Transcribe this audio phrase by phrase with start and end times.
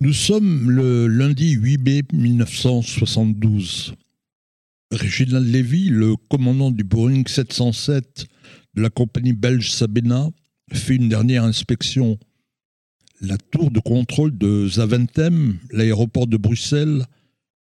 [0.00, 3.94] Nous sommes le lundi 8 mai 1972.
[4.92, 8.26] Réginald Lévy, le commandant du Boeing 707
[8.74, 10.28] de la compagnie belge Sabena,
[10.72, 12.16] fait une dernière inspection.
[13.20, 17.04] La tour de contrôle de Zaventem, l'aéroport de Bruxelles,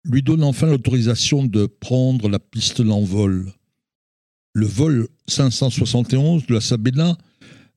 [0.03, 3.53] lui donne enfin l'autorisation de prendre la piste d'envol.
[4.53, 7.19] Le vol 571 de la Sabena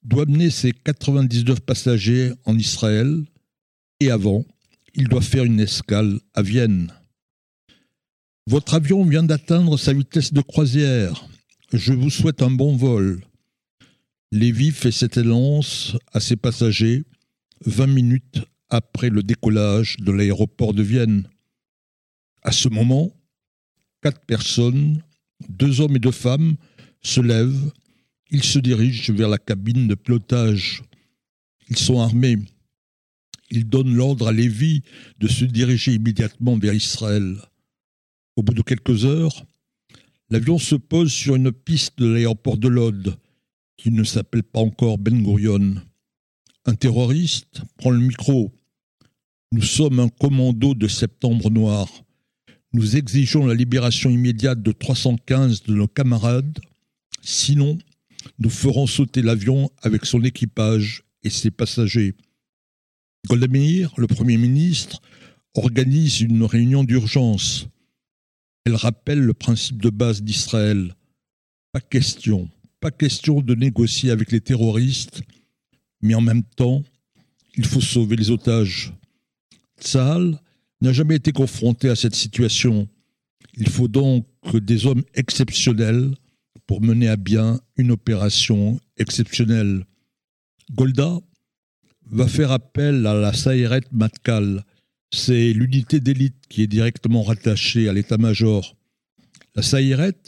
[0.05, 3.25] doit amener ses 99 passagers en Israël
[4.01, 4.45] et avant,
[4.95, 6.93] il doit faire une escale à Vienne.
[8.47, 11.29] Votre avion vient d'atteindre sa vitesse de croisière.
[11.73, 13.21] Je vous souhaite un bon vol.
[14.33, 17.05] Lévy fait cette annonce à ses passagers
[17.67, 21.29] 20 minutes après le décollage de l'aéroport de Vienne.
[22.43, 23.13] À ce moment,
[24.03, 25.03] quatre personnes,
[25.49, 26.57] deux hommes et deux femmes,
[27.03, 27.73] se lèvent.
[28.31, 30.83] Ils se dirigent vers la cabine de pilotage.
[31.69, 32.39] Ils sont armés
[33.51, 34.83] il donne l'ordre à Lévi
[35.19, 37.37] de se diriger immédiatement vers Israël.
[38.37, 39.47] Au bout de quelques heures,
[40.31, 43.17] l'avion se pose sur une piste de l'aéroport de Lod,
[43.77, 45.77] qui ne s'appelle pas encore Ben Gurion.
[46.67, 48.53] Un terroriste prend le micro.
[49.53, 51.89] Nous sommes un commando de Septembre Noir.
[52.75, 56.59] Nous exigeons la libération immédiate de 315 de nos camarades.
[57.23, 57.79] Sinon,
[58.39, 62.15] nous ferons sauter l'avion avec son équipage et ses passagers.
[63.27, 65.01] Goldemir, le Premier ministre,
[65.55, 67.69] organise une réunion d'urgence.
[68.65, 70.95] Elle rappelle le principe de base d'Israël.
[71.73, 72.49] Pas question,
[72.81, 75.23] pas question de négocier avec les terroristes,
[76.01, 76.83] mais en même temps,
[77.57, 78.93] il faut sauver les otages.
[79.81, 80.41] Tsahal
[80.81, 82.89] n'a jamais été confronté à cette situation.
[83.55, 86.15] Il faut donc des hommes exceptionnels
[86.67, 89.85] pour mener à bien une opération exceptionnelle.
[90.73, 91.19] Golda
[92.11, 94.65] va faire appel à la Sayeret Matkal.
[95.11, 98.77] C'est l'unité d'élite qui est directement rattachée à l'état-major.
[99.55, 100.21] La Sayeret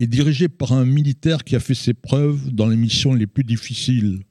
[0.00, 3.44] est dirigée par un militaire qui a fait ses preuves dans les missions les plus
[3.44, 4.22] difficiles.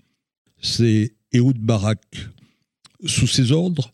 [0.61, 2.01] C'est Ehud Barak.
[3.05, 3.91] Sous ses ordres,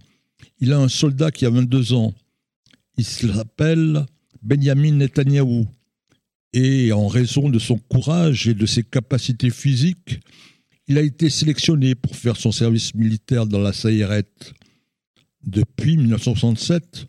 [0.59, 2.13] il a un soldat qui a 22 ans.
[2.97, 4.05] Il s'appelle
[4.41, 5.67] Benjamin Netanyahou.
[6.53, 10.19] Et en raison de son courage et de ses capacités physiques,
[10.89, 14.25] il a été sélectionné pour faire son service militaire dans la Sayeret.
[15.45, 17.05] Depuis 1967,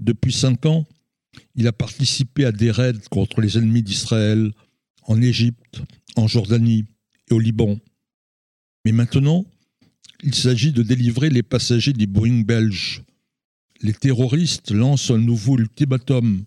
[0.00, 0.84] depuis cinq ans,
[1.54, 4.50] il a participé à des raids contre les ennemis d'Israël
[5.04, 5.82] en Égypte,
[6.16, 6.84] en Jordanie
[7.30, 7.78] et au Liban.
[8.84, 9.46] Mais maintenant,
[10.24, 13.02] il s'agit de délivrer les passagers des Boeing belges.
[13.82, 16.44] Les terroristes lancent un nouveau ultimatum.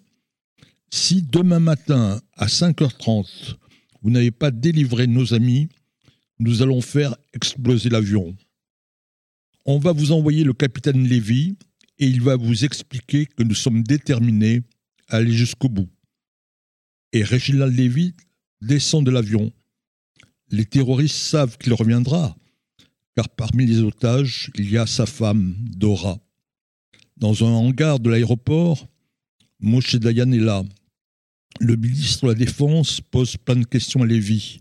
[0.89, 3.55] Si demain matin, à 5h30,
[4.01, 5.69] vous n'avez pas délivré nos amis,
[6.39, 8.35] nous allons faire exploser l'avion.
[9.65, 11.57] On va vous envoyer le capitaine Lévy
[11.97, 14.61] et il va vous expliquer que nous sommes déterminés
[15.07, 15.89] à aller jusqu'au bout.
[17.13, 18.13] Et Reginald Lévy
[18.61, 19.51] descend de l'avion.
[20.51, 22.35] Les terroristes savent qu'il reviendra,
[23.15, 26.19] car parmi les otages, il y a sa femme, Dora.
[27.17, 28.87] Dans un hangar de l'aéroport,
[29.59, 30.63] Moshe Dayan est là.
[31.61, 34.59] Le ministre de la Défense pose plein de questions à Lévy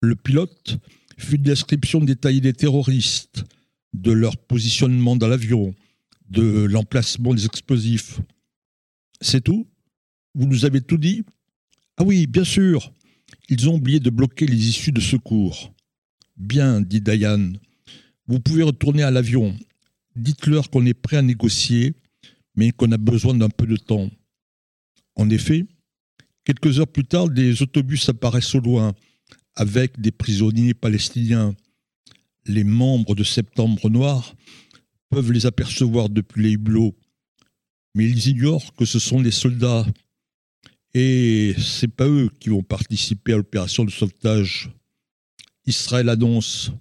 [0.00, 0.78] le pilote
[1.18, 3.44] fit une description détaillée des terroristes,
[3.92, 5.74] de leur positionnement dans l'avion,
[6.28, 8.20] de l'emplacement des explosifs.
[9.20, 9.66] C'est tout?
[10.34, 11.24] Vous nous avez tout dit?
[11.96, 12.92] Ah oui, bien sûr.
[13.48, 15.74] Ils ont oublié de bloquer les issues de secours.
[16.36, 17.58] Bien, dit Diane.
[18.26, 19.54] Vous pouvez retourner à l'avion.
[20.16, 21.94] Dites-leur qu'on est prêt à négocier,
[22.54, 24.08] mais qu'on a besoin d'un peu de temps.
[25.16, 25.66] En effet,
[26.44, 28.94] quelques heures plus tard, des autobus apparaissent au loin,
[29.60, 31.54] avec des prisonniers palestiniens.
[32.46, 34.34] Les membres de Septembre Noir
[35.10, 36.96] peuvent les apercevoir depuis les hublots,
[37.94, 39.84] mais ils ignorent que ce sont des soldats
[40.94, 44.70] et c'est pas eux qui vont participer à l'opération de sauvetage.
[45.66, 46.72] Israël annonce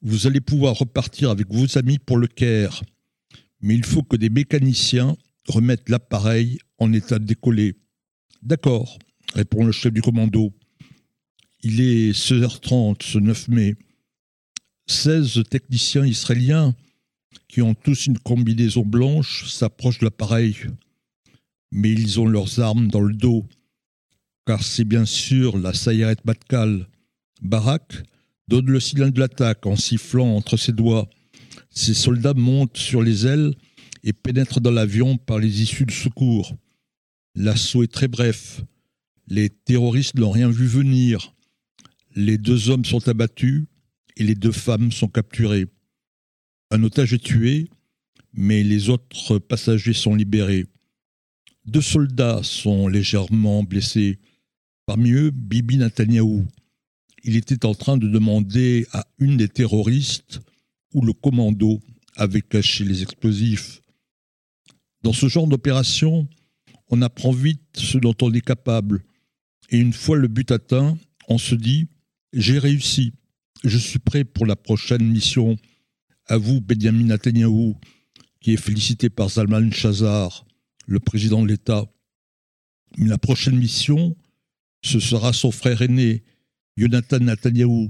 [0.00, 2.82] Vous allez pouvoir repartir avec vos amis pour le Caire,
[3.60, 5.18] mais il faut que des mécaniciens
[5.48, 7.76] remettent l'appareil en état de décoller.
[8.42, 8.98] D'accord,
[9.34, 10.54] répond le chef du commando.
[11.68, 13.74] Il est 16h30 ce 9 mai.
[14.86, 16.76] 16 techniciens israéliens
[17.48, 20.54] qui ont tous une combinaison blanche s'approchent de l'appareil.
[21.72, 23.44] Mais ils ont leurs armes dans le dos,
[24.46, 26.86] car c'est bien sûr la Sayeret Batkal.
[27.42, 27.94] Barak
[28.46, 31.10] donne le signal de l'attaque en sifflant entre ses doigts.
[31.70, 33.52] Ses soldats montent sur les ailes
[34.04, 36.56] et pénètrent dans l'avion par les issues de secours.
[37.34, 38.60] L'assaut est très bref.
[39.26, 41.32] Les terroristes n'ont rien vu venir.
[42.16, 43.66] Les deux hommes sont abattus
[44.16, 45.66] et les deux femmes sont capturées.
[46.70, 47.68] Un otage est tué,
[48.32, 50.66] mais les autres passagers sont libérés.
[51.66, 54.18] Deux soldats sont légèrement blessés.
[54.86, 56.46] Parmi eux, Bibi Netanyahou.
[57.22, 60.40] Il était en train de demander à une des terroristes
[60.94, 61.80] où le commando
[62.14, 63.82] avait caché les explosifs.
[65.02, 66.26] Dans ce genre d'opération,
[66.88, 69.02] on apprend vite ce dont on est capable.
[69.68, 70.96] Et une fois le but atteint,
[71.28, 71.88] on se dit
[72.38, 73.14] J'ai réussi,
[73.64, 75.56] je suis prêt pour la prochaine mission.
[76.26, 77.72] À vous, Benjamin Netanyahu,
[78.42, 80.44] qui est félicité par Zalman Chazar,
[80.86, 81.86] le président de l'État.
[82.98, 84.14] Mais la prochaine mission,
[84.82, 86.24] ce sera son frère aîné,
[86.76, 87.88] Jonathan Netanyahu,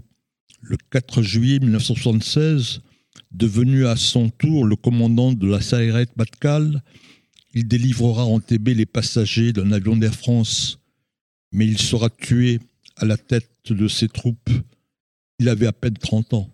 [0.61, 2.83] le 4 juillet 1976,
[3.33, 6.85] devenu à son tour le commandant de la Sayeret Batkal,
[7.53, 10.79] il délivrera en TB les passagers d'un avion d'Air France,
[11.51, 12.61] mais il sera tué
[12.97, 14.51] à la tête de ses troupes.
[15.39, 16.51] Il avait à peine 30 ans.